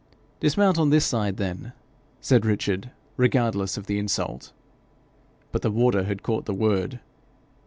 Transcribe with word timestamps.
'Dismount 0.39 0.79
on 0.79 0.89
this 0.89 1.05
side 1.05 1.37
then,' 1.37 1.73
said 2.21 2.43
Richard, 2.43 2.89
regardless 3.17 3.77
of 3.77 3.85
the 3.85 3.99
insult. 3.99 4.51
But 5.51 5.61
the 5.61 5.69
warder 5.69 6.05
had 6.05 6.23
caught 6.23 6.45
the 6.45 6.55
word. 6.55 6.99